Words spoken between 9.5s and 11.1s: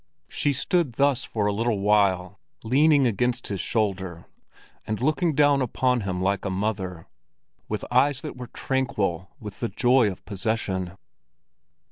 the joy of possession.